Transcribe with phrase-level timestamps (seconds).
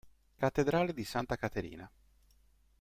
[0.35, 1.87] Cattedrale di Santa Caterina